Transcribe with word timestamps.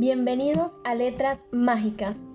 Bienvenidos 0.00 0.78
a 0.84 0.94
Letras 0.94 1.46
Mágicas, 1.50 2.28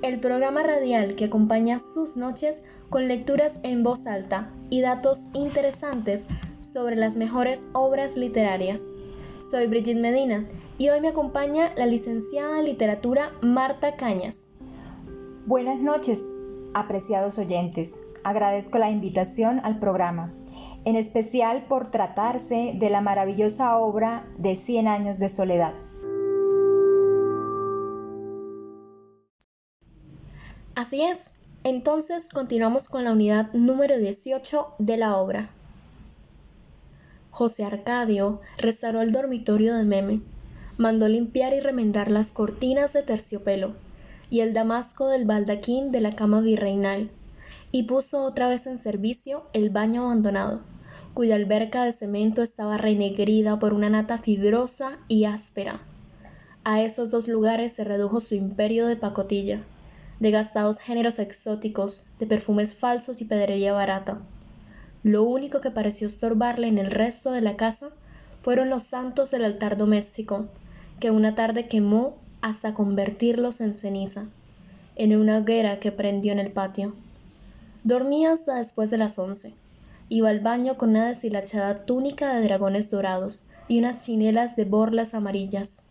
el 0.00 0.20
programa 0.20 0.62
radial 0.62 1.16
que 1.16 1.26
acompaña 1.26 1.78
sus 1.78 2.16
noches 2.16 2.64
con 2.88 3.08
lecturas 3.08 3.60
en 3.62 3.82
voz 3.82 4.06
alta 4.06 4.50
y 4.70 4.80
datos 4.80 5.28
interesantes 5.34 6.26
sobre 6.62 6.96
las 6.96 7.16
mejores 7.16 7.66
obras 7.74 8.16
literarias. 8.16 8.90
Soy 9.38 9.66
Brigitte 9.66 10.00
Medina 10.00 10.48
y 10.78 10.88
hoy 10.88 11.02
me 11.02 11.08
acompaña 11.08 11.74
la 11.76 11.84
licenciada 11.84 12.58
en 12.58 12.64
literatura 12.64 13.32
Marta 13.42 13.96
Cañas. 13.96 14.58
Buenas 15.44 15.78
noches, 15.78 16.24
apreciados 16.72 17.36
oyentes. 17.36 18.00
Agradezco 18.24 18.78
la 18.78 18.88
invitación 18.88 19.60
al 19.62 19.78
programa, 19.78 20.32
en 20.86 20.96
especial 20.96 21.66
por 21.66 21.90
tratarse 21.90 22.72
de 22.76 22.88
la 22.88 23.02
maravillosa 23.02 23.76
obra 23.76 24.24
de 24.38 24.56
Cien 24.56 24.88
años 24.88 25.18
de 25.18 25.28
soledad. 25.28 25.74
Así 30.76 31.02
es, 31.02 31.34
entonces 31.64 32.28
continuamos 32.28 32.88
con 32.88 33.02
la 33.02 33.12
unidad 33.12 33.52
número 33.52 33.98
18 33.98 34.68
de 34.78 34.96
la 34.96 35.16
obra. 35.16 35.50
José 37.32 37.64
Arcadio 37.64 38.40
restauró 38.56 39.02
el 39.02 39.12
dormitorio 39.12 39.74
de 39.74 39.82
Meme, 39.82 40.20
mandó 40.78 41.08
limpiar 41.08 41.54
y 41.54 41.60
remendar 41.60 42.08
las 42.08 42.32
cortinas 42.32 42.92
de 42.92 43.02
terciopelo 43.02 43.74
y 44.30 44.40
el 44.40 44.52
damasco 44.52 45.08
del 45.08 45.24
baldaquín 45.24 45.90
de 45.90 46.00
la 46.00 46.12
cama 46.12 46.40
virreinal, 46.40 47.10
y 47.72 47.82
puso 47.82 48.24
otra 48.24 48.48
vez 48.48 48.68
en 48.68 48.78
servicio 48.78 49.42
el 49.52 49.70
baño 49.70 50.04
abandonado, 50.04 50.60
cuya 51.14 51.34
alberca 51.34 51.84
de 51.84 51.90
cemento 51.90 52.42
estaba 52.42 52.76
renegrida 52.76 53.58
por 53.58 53.72
una 53.72 53.90
nata 53.90 54.18
fibrosa 54.18 54.98
y 55.08 55.24
áspera. 55.24 55.80
A 56.62 56.80
esos 56.80 57.10
dos 57.10 57.26
lugares 57.26 57.72
se 57.72 57.82
redujo 57.82 58.20
su 58.20 58.36
imperio 58.36 58.86
de 58.86 58.96
pacotilla 58.96 59.64
de 60.20 60.30
gastados 60.30 60.78
géneros 60.78 61.18
exóticos, 61.18 62.04
de 62.18 62.26
perfumes 62.26 62.74
falsos 62.74 63.20
y 63.22 63.24
pedrería 63.24 63.72
barata. 63.72 64.18
Lo 65.02 65.22
único 65.22 65.62
que 65.62 65.70
pareció 65.70 66.06
estorbarle 66.06 66.68
en 66.68 66.76
el 66.76 66.90
resto 66.90 67.32
de 67.32 67.40
la 67.40 67.56
casa 67.56 67.88
fueron 68.42 68.68
los 68.68 68.84
santos 68.84 69.30
del 69.30 69.44
altar 69.44 69.78
doméstico, 69.78 70.46
que 71.00 71.10
una 71.10 71.34
tarde 71.34 71.66
quemó 71.68 72.16
hasta 72.42 72.74
convertirlos 72.74 73.62
en 73.62 73.74
ceniza, 73.74 74.26
en 74.94 75.16
una 75.16 75.38
hoguera 75.38 75.80
que 75.80 75.90
prendió 75.90 76.32
en 76.32 76.38
el 76.38 76.52
patio. 76.52 76.94
Dormía 77.82 78.32
hasta 78.32 78.56
después 78.56 78.90
de 78.90 78.98
las 78.98 79.18
once. 79.18 79.54
Iba 80.10 80.28
al 80.28 80.40
baño 80.40 80.76
con 80.76 80.90
una 80.90 81.08
deshilachada 81.08 81.86
túnica 81.86 82.34
de 82.34 82.42
dragones 82.42 82.90
dorados 82.90 83.46
y 83.68 83.78
unas 83.78 84.04
chinelas 84.04 84.54
de 84.54 84.66
borlas 84.66 85.14
amarillas 85.14 85.89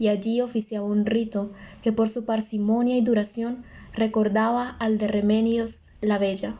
y 0.00 0.08
allí 0.08 0.40
oficiaba 0.40 0.86
un 0.86 1.04
rito 1.04 1.52
que 1.82 1.92
por 1.92 2.08
su 2.08 2.24
parsimonia 2.24 2.96
y 2.96 3.02
duración 3.02 3.64
recordaba 3.92 4.70
al 4.80 4.96
de 4.96 5.06
Remedios 5.06 5.90
la 6.00 6.16
Bella. 6.16 6.56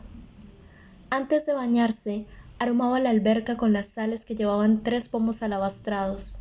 Antes 1.09 1.47
de 1.47 1.53
bañarse, 1.53 2.25
aromaba 2.59 2.99
la 2.99 3.09
alberca 3.09 3.57
con 3.57 3.73
las 3.73 3.87
sales 3.87 4.25
que 4.25 4.35
llevaban 4.35 4.83
tres 4.83 5.09
pomos 5.09 5.41
alabastrados. 5.41 6.37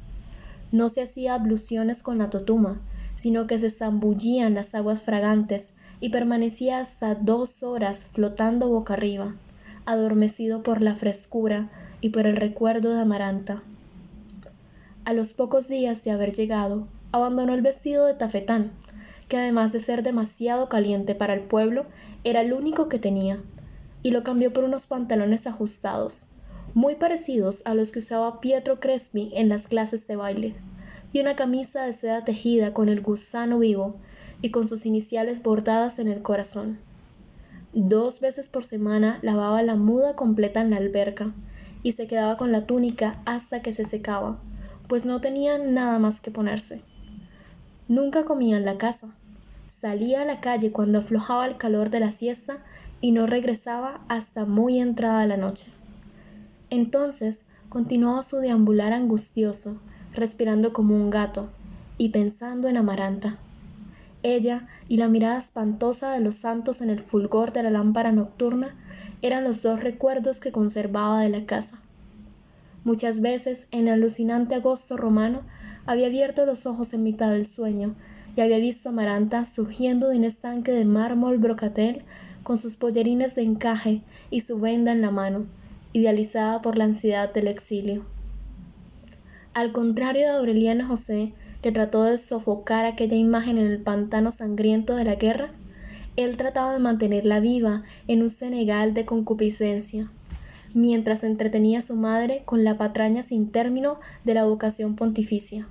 No 0.72 0.90
se 0.90 1.00
hacía 1.00 1.32
abluciones 1.32 2.02
con 2.02 2.18
la 2.18 2.28
totuma, 2.28 2.82
sino 3.14 3.46
que 3.46 3.58
se 3.58 3.70
zambullían 3.70 4.52
las 4.52 4.74
aguas 4.74 5.00
fragantes 5.00 5.76
y 6.00 6.10
permanecía 6.10 6.80
hasta 6.80 7.14
dos 7.14 7.62
horas 7.62 8.04
flotando 8.04 8.68
boca 8.68 8.92
arriba, 8.92 9.34
adormecido 9.86 10.62
por 10.62 10.82
la 10.82 10.94
frescura 10.94 11.70
y 12.02 12.10
por 12.10 12.26
el 12.26 12.36
recuerdo 12.36 12.94
de 12.94 13.00
Amaranta. 13.00 13.62
A 15.10 15.12
los 15.12 15.32
pocos 15.32 15.66
días 15.66 16.04
de 16.04 16.12
haber 16.12 16.32
llegado, 16.32 16.86
abandonó 17.10 17.52
el 17.52 17.62
vestido 17.62 18.06
de 18.06 18.14
tafetán, 18.14 18.70
que 19.26 19.38
además 19.38 19.72
de 19.72 19.80
ser 19.80 20.04
demasiado 20.04 20.68
caliente 20.68 21.16
para 21.16 21.34
el 21.34 21.40
pueblo, 21.40 21.84
era 22.22 22.42
el 22.42 22.52
único 22.52 22.88
que 22.88 23.00
tenía, 23.00 23.42
y 24.04 24.12
lo 24.12 24.22
cambió 24.22 24.52
por 24.52 24.62
unos 24.62 24.86
pantalones 24.86 25.48
ajustados, 25.48 26.28
muy 26.74 26.94
parecidos 26.94 27.62
a 27.66 27.74
los 27.74 27.90
que 27.90 27.98
usaba 27.98 28.40
Pietro 28.40 28.78
Crespi 28.78 29.32
en 29.34 29.48
las 29.48 29.66
clases 29.66 30.06
de 30.06 30.14
baile, 30.14 30.54
y 31.12 31.18
una 31.18 31.34
camisa 31.34 31.86
de 31.86 31.92
seda 31.92 32.24
tejida 32.24 32.72
con 32.72 32.88
el 32.88 33.00
gusano 33.00 33.58
vivo 33.58 33.96
y 34.42 34.52
con 34.52 34.68
sus 34.68 34.86
iniciales 34.86 35.42
bordadas 35.42 35.98
en 35.98 36.06
el 36.06 36.22
corazón. 36.22 36.78
Dos 37.72 38.20
veces 38.20 38.46
por 38.46 38.62
semana 38.62 39.18
lavaba 39.22 39.60
la 39.64 39.74
muda 39.74 40.14
completa 40.14 40.60
en 40.60 40.70
la 40.70 40.76
alberca 40.76 41.34
y 41.82 41.92
se 41.92 42.06
quedaba 42.06 42.36
con 42.36 42.52
la 42.52 42.64
túnica 42.64 43.20
hasta 43.24 43.60
que 43.60 43.72
se 43.72 43.84
secaba, 43.84 44.38
pues 44.90 45.06
no 45.06 45.20
tenía 45.20 45.56
nada 45.56 46.00
más 46.00 46.20
que 46.20 46.32
ponerse. 46.32 46.82
Nunca 47.86 48.24
comía 48.24 48.56
en 48.56 48.64
la 48.64 48.76
casa. 48.76 49.14
Salía 49.66 50.22
a 50.22 50.24
la 50.24 50.40
calle 50.40 50.72
cuando 50.72 50.98
aflojaba 50.98 51.46
el 51.46 51.58
calor 51.58 51.90
de 51.90 52.00
la 52.00 52.10
siesta 52.10 52.58
y 53.00 53.12
no 53.12 53.28
regresaba 53.28 54.00
hasta 54.08 54.46
muy 54.46 54.80
entrada 54.80 55.28
la 55.28 55.36
noche. 55.36 55.66
Entonces 56.70 57.50
continuaba 57.68 58.24
su 58.24 58.38
deambular 58.38 58.92
angustioso, 58.92 59.80
respirando 60.12 60.72
como 60.72 60.96
un 60.96 61.08
gato 61.08 61.50
y 61.96 62.08
pensando 62.08 62.66
en 62.66 62.76
Amaranta. 62.76 63.38
Ella 64.24 64.66
y 64.88 64.96
la 64.96 65.06
mirada 65.06 65.38
espantosa 65.38 66.10
de 66.14 66.20
los 66.20 66.34
santos 66.34 66.80
en 66.80 66.90
el 66.90 66.98
fulgor 66.98 67.52
de 67.52 67.62
la 67.62 67.70
lámpara 67.70 68.10
nocturna 68.10 68.74
eran 69.22 69.44
los 69.44 69.62
dos 69.62 69.84
recuerdos 69.84 70.40
que 70.40 70.50
conservaba 70.50 71.20
de 71.20 71.28
la 71.28 71.46
casa. 71.46 71.78
Muchas 72.82 73.20
veces 73.20 73.68
en 73.72 73.88
el 73.88 73.94
alucinante 73.94 74.54
agosto 74.54 74.96
romano 74.96 75.42
había 75.84 76.06
abierto 76.06 76.46
los 76.46 76.64
ojos 76.64 76.94
en 76.94 77.02
mitad 77.02 77.30
del 77.30 77.44
sueño 77.44 77.94
y 78.36 78.40
había 78.40 78.56
visto 78.56 78.88
a 78.88 78.92
Amaranta 78.92 79.44
surgiendo 79.44 80.08
de 80.08 80.16
un 80.16 80.24
estanque 80.24 80.72
de 80.72 80.86
mármol 80.86 81.36
brocatel 81.36 82.02
con 82.42 82.56
sus 82.56 82.76
pollerines 82.76 83.34
de 83.34 83.42
encaje 83.42 84.00
y 84.30 84.40
su 84.40 84.58
venda 84.58 84.92
en 84.92 85.02
la 85.02 85.10
mano, 85.10 85.44
idealizada 85.92 86.62
por 86.62 86.78
la 86.78 86.84
ansiedad 86.84 87.30
del 87.34 87.48
exilio. 87.48 88.06
Al 89.52 89.72
contrario 89.72 90.22
de 90.22 90.38
Aureliano 90.38 90.86
José, 90.86 91.34
que 91.60 91.72
trató 91.72 92.04
de 92.04 92.16
sofocar 92.16 92.86
aquella 92.86 93.16
imagen 93.16 93.58
en 93.58 93.66
el 93.66 93.82
pantano 93.82 94.32
sangriento 94.32 94.96
de 94.96 95.04
la 95.04 95.16
guerra, 95.16 95.50
él 96.16 96.38
trataba 96.38 96.72
de 96.72 96.78
mantenerla 96.78 97.40
viva 97.40 97.82
en 98.08 98.22
un 98.22 98.30
Senegal 98.30 98.94
de 98.94 99.04
concupiscencia 99.04 100.10
mientras 100.74 101.24
entretenía 101.24 101.78
a 101.78 101.82
su 101.82 101.96
madre 101.96 102.42
con 102.44 102.64
la 102.64 102.78
patraña 102.78 103.22
sin 103.22 103.50
término 103.50 104.00
de 104.24 104.34
la 104.34 104.44
vocación 104.44 104.96
pontificia. 104.96 105.66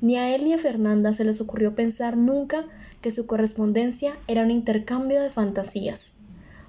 Ni 0.00 0.16
a 0.16 0.34
él 0.34 0.44
ni 0.44 0.52
a 0.52 0.58
Fernanda 0.58 1.12
se 1.12 1.24
les 1.24 1.40
ocurrió 1.40 1.74
pensar 1.74 2.16
nunca 2.16 2.64
que 3.00 3.10
su 3.10 3.26
correspondencia 3.26 4.16
era 4.26 4.42
un 4.42 4.50
intercambio 4.50 5.22
de 5.22 5.30
fantasías. 5.30 6.18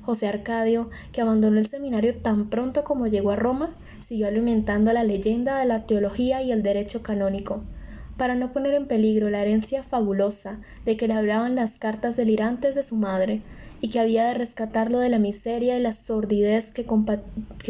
José 0.02 0.28
Arcadio, 0.28 0.90
que 1.12 1.22
abandonó 1.22 1.58
el 1.58 1.66
seminario 1.66 2.16
tan 2.16 2.50
pronto 2.50 2.84
como 2.84 3.08
llegó 3.08 3.31
a 3.31 3.36
Roma, 3.36 3.74
siguió 4.00 4.28
alimentando 4.28 4.94
la 4.94 5.04
leyenda 5.04 5.58
de 5.58 5.66
la 5.66 5.86
teología 5.88 6.44
y 6.44 6.52
el 6.52 6.62
derecho 6.62 7.02
canónico, 7.02 7.64
para 8.16 8.36
no 8.36 8.52
poner 8.52 8.75
en 8.75 8.88
peligro 8.88 9.30
la 9.30 9.42
herencia 9.42 9.81
fabulosa 9.81 10.59
de 10.86 10.96
que 10.96 11.08
le 11.08 11.16
hablaban 11.16 11.56
las 11.56 11.78
cartas 11.78 12.16
delirantes 12.16 12.75
de 12.75 12.84
su 12.84 12.96
madre, 12.96 13.42
y 13.85 13.90
que 13.90 14.00
había 14.00 14.25
de 14.25 14.34
rescatarlo 14.34 14.97
de 14.97 15.09
la 15.09 15.19
miseria 15.19 15.78
y 15.78 15.79
la 15.79 15.94
sordidez 15.94 16.73
que, 16.73 16.88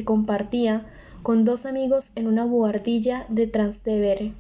compartía 0.05 0.85
con 1.23 1.43
dos 1.43 1.65
amigos 1.65 2.13
en 2.15 2.27
una 2.27 2.45
buhardilla 2.45 3.25
de 3.27 3.47
Trastevere. 3.47 4.31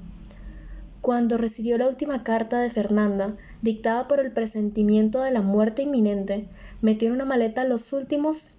Cuando 1.01 1.37
recibió 1.37 1.77
la 1.77 1.89
última 1.89 2.23
carta 2.23 2.61
de 2.61 2.69
Fernanda, 2.69 3.35
dictada 3.61 4.07
por 4.07 4.21
el 4.21 4.31
presentimiento 4.31 5.19
de 5.19 5.31
la 5.31 5.41
muerte 5.41 5.81
inminente, 5.81 6.47
metió 6.81 7.09
en 7.09 7.15
una 7.15 7.25
maleta 7.25 7.65
los 7.65 7.91
últimos 7.91 8.55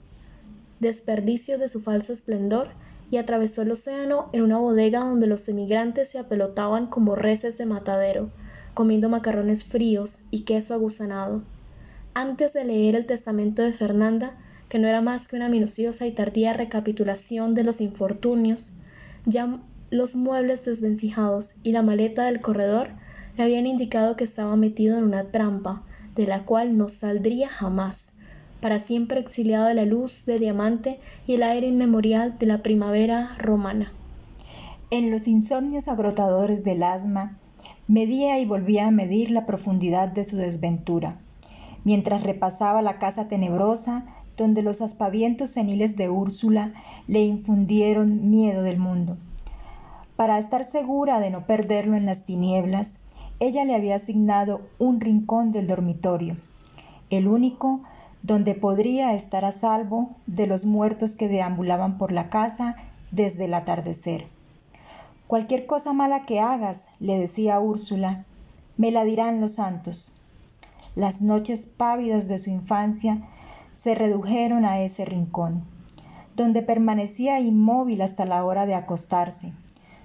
desperdicios 0.81 1.59
de 1.59 1.71
su 1.71 1.81
falso 1.81 2.13
esplendor 2.13 2.69
y 3.11 3.17
atravesó 3.17 3.63
el 3.63 3.71
océano 3.71 4.29
en 4.35 4.43
una 4.43 4.59
bodega 4.59 5.01
donde 5.01 5.27
los 5.27 5.49
emigrantes 5.49 6.11
se 6.11 6.19
apelotaban 6.19 6.87
como 6.87 7.15
reses 7.15 7.57
de 7.57 7.65
matadero, 7.65 8.29
comiendo 8.75 9.09
macarrones 9.09 9.65
fríos 9.65 10.25
y 10.31 10.43
queso 10.43 10.75
aguzanado 10.75 11.41
antes 12.17 12.55
de 12.55 12.65
leer 12.65 12.95
el 12.95 13.05
testamento 13.05 13.61
de 13.61 13.75
Fernanda, 13.75 14.39
que 14.71 14.79
no 14.79 14.89
era 14.89 15.03
más 15.03 15.29
que 15.29 15.37
una 15.37 15.51
minuciosa 15.51 16.07
y 16.07 16.13
tardía 16.13 16.55
recapitulación 16.55 17.55
de 17.55 17.63
los 17.63 17.83
infortunios, 17.83 18.73
ya 19.27 19.61
los 19.91 20.17
muebles 20.17 20.65
desvencijados 20.65 21.57
y 21.63 21.73
la 21.73 21.83
maleta 21.83 22.25
del 22.25 22.41
corredor 22.41 22.89
le 23.37 23.45
habían 23.45 23.67
indicado 23.67 24.17
que 24.17 24.25
estaba 24.25 24.57
metido 24.57 24.97
en 24.97 25.05
una 25.05 25.25
trampa, 25.25 25.83
de 26.15 26.27
la 26.27 26.45
cual 26.47 26.79
no 26.79 26.89
saldría 26.89 27.51
jamás, 27.51 28.17
para 28.63 28.81
siempre 28.81 29.21
exiliado 29.21 29.67
de 29.67 29.75
la 29.75 29.85
luz 29.85 30.25
de 30.25 30.39
diamante 30.39 30.99
y 31.27 31.35
el 31.35 31.43
aire 31.43 31.67
inmemorial 31.67 32.39
de 32.39 32.47
la 32.47 32.63
primavera 32.63 33.37
romana. 33.39 33.93
En 34.91 35.11
los 35.11 35.29
insomnios 35.29 35.87
agrotadores 35.87 36.65
del 36.65 36.83
asma, 36.83 37.37
medía 37.87 38.39
y 38.39 38.47
volvía 38.47 38.87
a 38.87 38.91
medir 38.91 39.31
la 39.31 39.45
profundidad 39.45 40.09
de 40.09 40.25
su 40.25 40.39
desventura 40.39 41.21
mientras 41.87 42.25
repasaba 42.25 42.83
la 42.83 42.99
casa 42.99 43.29
tenebrosa 43.29 44.05
donde 44.37 44.61
los 44.63 44.83
aspavientos 44.83 45.51
seniles 45.51 45.95
de 45.95 46.11
Úrsula 46.11 46.73
le 47.07 47.21
infundieron 47.21 48.29
miedo 48.29 48.65
del 48.65 48.81
mundo. 48.81 49.17
Para 50.17 50.41
estar 50.41 50.65
segura 50.65 51.21
de 51.21 51.31
no 51.31 51.47
perderlo 51.47 51.97
en 51.97 52.05
las 52.05 52.25
tinieblas, 52.25 52.95
ella 53.39 53.65
le 53.65 53.77
había 53.77 53.95
asignado 53.95 54.63
un 54.81 55.01
rincón 55.01 55.53
del 55.53 55.69
dormitorio, 55.69 56.37
el 57.09 57.29
único 57.29 57.83
donde 58.25 58.57
podría 58.57 59.15
estar 59.15 59.45
a 59.45 59.53
salvo 59.53 60.11
de 60.27 60.49
los 60.49 60.65
muertos 60.65 61.15
que 61.15 61.29
deambulaban 61.29 61.99
por 61.99 62.11
la 62.11 62.31
casa 62.31 62.75
desde 63.13 63.45
el 63.45 63.55
atardecer. 63.55 64.27
Cualquier 65.29 65.67
cosa 65.67 65.93
mala 65.93 66.27
que 66.27 66.41
hagas, 66.41 66.89
le 66.99 67.17
decía 67.17 67.61
Úrsula, 67.61 68.25
me 68.77 68.91
la 68.91 69.05
dirán 69.05 69.41
los 69.41 69.53
santos. 69.53 70.21
Las 70.97 71.21
noches 71.21 71.67
pávidas 71.67 72.27
de 72.27 72.39
su 72.39 72.49
infancia 72.49 73.21
se 73.75 73.95
redujeron 73.95 74.65
a 74.65 74.81
ese 74.81 75.05
rincón, 75.05 75.63
donde 76.37 76.63
permanecía 76.63 77.39
inmóvil 77.39 78.01
hasta 78.01 78.25
la 78.25 78.43
hora 78.47 78.65
de 78.65 78.75
acostarse, 78.75 79.53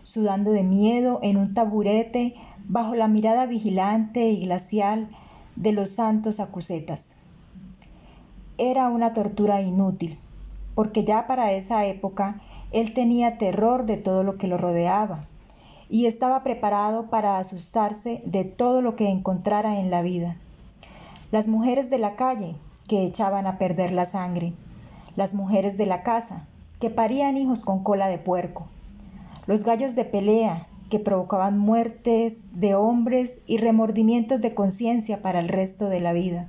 sudando 0.04 0.52
de 0.52 0.64
miedo 0.64 1.22
en 1.24 1.38
un 1.38 1.54
taburete 1.54 2.36
bajo 2.68 2.96
la 2.96 3.08
mirada 3.08 3.46
vigilante 3.46 4.32
y 4.32 4.44
glacial 4.44 5.08
de 5.56 5.72
los 5.72 5.92
santos 5.92 6.42
acusetas. 6.42 7.16
Era 8.58 8.90
una 8.90 9.14
tortura 9.14 9.62
inútil, 9.62 10.20
porque 10.76 11.06
ya 11.06 11.26
para 11.26 11.54
esa 11.54 11.86
época 11.86 12.42
él 12.74 12.94
tenía 12.94 13.38
terror 13.38 13.86
de 13.86 13.96
todo 13.96 14.24
lo 14.24 14.38
que 14.38 14.48
lo 14.48 14.58
rodeaba 14.58 15.22
y 15.90 16.08
estaba 16.08 16.44
preparado 16.44 17.06
para 17.06 17.38
asustarse 17.38 18.22
de 18.26 18.44
todo 18.44 18.82
lo 18.82 18.98
que 18.98 19.08
encontrara 19.08 19.80
en 19.80 19.90
la 19.90 20.02
vida. 20.02 20.36
Las 21.32 21.48
mujeres 21.48 21.90
de 21.90 21.98
la 21.98 22.18
calle, 22.18 22.56
que 22.90 23.06
echaban 23.06 23.48
a 23.48 23.58
perder 23.58 23.94
la 23.94 24.04
sangre, 24.04 24.52
las 25.16 25.34
mujeres 25.34 25.78
de 25.78 25.86
la 25.86 26.04
casa, 26.04 26.46
que 26.82 26.90
parían 26.90 27.38
hijos 27.38 27.64
con 27.64 27.84
cola 27.84 28.08
de 28.08 28.18
puerco, 28.18 28.68
los 29.48 29.64
gallos 29.64 29.96
de 29.96 30.04
pelea, 30.04 30.68
que 30.90 31.00
provocaban 31.00 31.58
muertes 31.58 32.42
de 32.52 32.76
hombres 32.76 33.40
y 33.48 33.60
remordimientos 33.60 34.42
de 34.42 34.54
conciencia 34.54 35.22
para 35.22 35.40
el 35.40 35.48
resto 35.48 35.88
de 35.88 36.02
la 36.02 36.12
vida, 36.12 36.48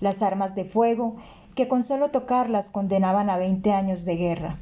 las 0.00 0.22
armas 0.22 0.54
de 0.54 0.64
fuego, 0.64 1.16
que 1.54 1.68
con 1.68 1.82
solo 1.82 2.10
tocarlas 2.10 2.70
condenaban 2.70 3.28
a 3.28 3.36
20 3.36 3.72
años 3.74 4.06
de 4.06 4.16
guerra, 4.16 4.56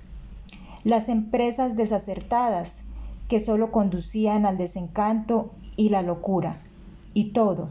las 0.82 1.08
empresas 1.08 1.76
desacertadas, 1.76 2.80
que 3.28 3.38
solo 3.38 3.70
conducían 3.70 4.44
al 4.44 4.58
desencanto 4.58 5.52
y 5.76 5.90
la 5.90 6.02
locura, 6.02 6.62
y 7.14 7.30
todo, 7.30 7.68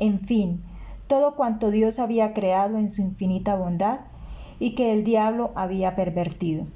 en 0.00 0.18
fin, 0.18 0.60
todo 1.14 1.36
cuanto 1.36 1.70
Dios 1.70 2.00
había 2.00 2.34
creado 2.34 2.76
en 2.76 2.90
su 2.90 3.00
infinita 3.00 3.54
bondad 3.54 4.00
y 4.58 4.74
que 4.74 4.92
el 4.92 5.04
diablo 5.04 5.52
había 5.54 5.94
pervertido. 5.94 6.66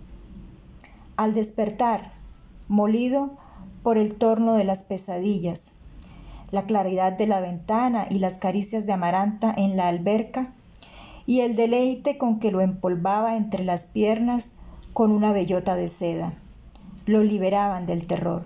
Al 1.17 1.35
despertar, 1.35 2.12
molido 2.69 3.31
por 3.82 3.99
el 3.99 4.14
torno 4.14 4.55
de 4.55 4.62
las 4.62 4.85
pesadillas, 4.85 5.73
la 6.52 6.67
claridad 6.67 7.14
de 7.14 7.26
la 7.26 7.40
ventana 7.40 8.06
y 8.08 8.20
las 8.20 8.37
caricias 8.37 8.87
de 8.87 8.93
Amaranta 8.93 9.52
en 9.56 9.76
la 9.76 9.88
alberca, 9.88 10.52
y 11.26 11.41
el 11.41 11.56
deleite 11.56 12.17
con 12.17 12.38
que 12.38 12.52
lo 12.52 12.61
empolvaba 12.61 13.37
entre 13.37 13.64
las 13.64 13.87
piernas 13.87 14.55
con 14.93 15.11
una 15.11 15.32
bellota 15.32 15.75
de 15.75 15.88
seda, 15.88 16.32
lo 17.06 17.25
liberaban 17.25 17.87
del 17.87 18.06
terror. 18.06 18.44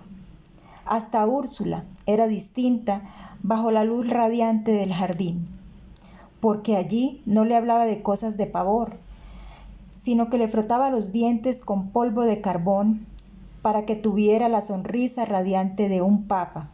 Hasta 0.87 1.23
Úrsula 1.27 1.83
era 2.07 2.25
distinta 2.25 3.03
bajo 3.43 3.69
la 3.69 3.83
luz 3.83 4.09
radiante 4.09 4.71
del 4.71 4.91
jardín 4.91 5.52
porque 6.43 6.75
allí 6.75 7.21
no 7.25 7.45
le 7.45 7.55
hablaba 7.55 7.85
de 7.85 8.01
cosas 8.01 8.35
de 8.35 8.47
pavor, 8.47 8.97
sino 9.95 10.29
que 10.29 10.37
le 10.37 10.49
frotaba 10.49 10.89
los 10.89 11.13
dientes 11.13 11.63
con 11.63 11.87
polvo 11.91 12.23
de 12.23 12.41
carbón 12.41 13.05
para 13.61 13.85
que 13.85 13.95
tuviera 13.95 14.49
la 14.49 14.59
sonrisa 14.59 15.23
radiante 15.23 15.87
de 15.87 16.01
un 16.01 16.27
papa, 16.27 16.67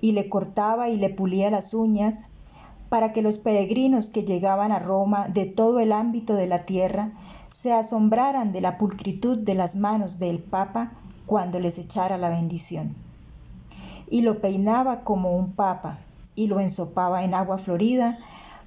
y 0.00 0.12
le 0.12 0.30
cortaba 0.30 0.88
y 0.88 0.96
le 0.96 1.10
pulía 1.10 1.50
las 1.50 1.74
uñas 1.74 2.24
para 2.88 3.12
que 3.12 3.20
los 3.20 3.36
peregrinos 3.36 4.08
que 4.08 4.24
llegaban 4.24 4.72
a 4.72 4.78
Roma 4.78 5.28
de 5.28 5.44
todo 5.44 5.78
el 5.78 5.92
ámbito 5.92 6.34
de 6.34 6.46
la 6.46 6.64
tierra 6.64 7.12
se 7.50 7.74
asombraran 7.74 8.52
de 8.52 8.62
la 8.62 8.78
pulcritud 8.78 9.36
de 9.36 9.54
las 9.54 9.76
manos 9.76 10.18
del 10.18 10.38
Papa 10.38 10.92
cuando 11.26 11.60
les 11.60 11.76
echara 11.76 12.16
la 12.16 12.30
bendición. 12.30 12.94
Y 14.08 14.22
lo 14.22 14.40
peinaba 14.40 15.00
como 15.00 15.36
un 15.36 15.52
papa, 15.52 15.98
y 16.34 16.46
lo 16.46 16.58
ensopaba 16.58 17.22
en 17.22 17.34
agua 17.34 17.58
florida 17.58 18.18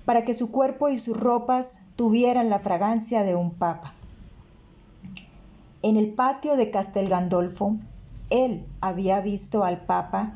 para 0.05 0.23
que 0.23 0.33
su 0.33 0.51
cuerpo 0.51 0.89
y 0.89 0.97
sus 0.97 1.17
ropas 1.17 1.79
tuvieran 1.95 2.49
la 2.49 2.59
fragancia 2.59 3.23
de 3.23 3.35
un 3.35 3.51
papa. 3.51 3.93
En 5.81 5.97
el 5.97 6.13
patio 6.13 6.55
de 6.55 6.69
Castel 6.69 7.09
Gandolfo, 7.09 7.75
él 8.29 8.65
había 8.81 9.19
visto 9.19 9.63
al 9.63 9.79
papa 9.85 10.33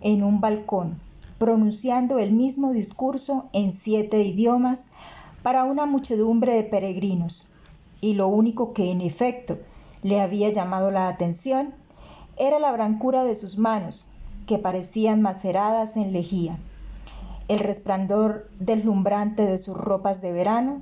en 0.00 0.22
un 0.22 0.40
balcón, 0.40 0.98
pronunciando 1.38 2.18
el 2.18 2.32
mismo 2.32 2.72
discurso 2.72 3.48
en 3.52 3.72
siete 3.72 4.22
idiomas 4.22 4.88
para 5.42 5.64
una 5.64 5.86
muchedumbre 5.86 6.54
de 6.54 6.64
peregrinos, 6.64 7.52
y 8.00 8.14
lo 8.14 8.28
único 8.28 8.72
que 8.72 8.90
en 8.90 9.00
efecto 9.00 9.56
le 10.02 10.20
había 10.20 10.50
llamado 10.50 10.90
la 10.90 11.08
atención 11.08 11.74
era 12.36 12.58
la 12.58 12.72
brancura 12.72 13.24
de 13.24 13.34
sus 13.34 13.58
manos, 13.58 14.08
que 14.46 14.58
parecían 14.58 15.22
maceradas 15.22 15.96
en 15.96 16.12
lejía 16.12 16.58
el 17.52 17.58
resplandor 17.58 18.48
deslumbrante 18.58 19.44
de 19.44 19.58
sus 19.58 19.76
ropas 19.76 20.22
de 20.22 20.32
verano 20.32 20.80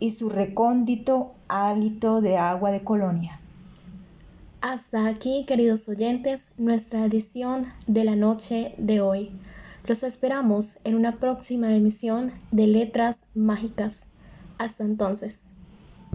y 0.00 0.10
su 0.10 0.28
recóndito 0.28 1.32
hálito 1.48 2.20
de 2.20 2.36
agua 2.36 2.70
de 2.70 2.84
colonia. 2.84 3.40
Hasta 4.60 5.06
aquí, 5.06 5.46
queridos 5.46 5.88
oyentes, 5.88 6.52
nuestra 6.58 7.06
edición 7.06 7.72
de 7.86 8.04
la 8.04 8.16
noche 8.16 8.74
de 8.76 9.00
hoy. 9.00 9.30
Los 9.86 10.02
esperamos 10.02 10.78
en 10.84 10.94
una 10.94 11.18
próxima 11.18 11.74
emisión 11.74 12.32
de 12.50 12.66
Letras 12.66 13.30
Mágicas. 13.34 14.08
Hasta 14.58 14.84
entonces. 14.84 15.56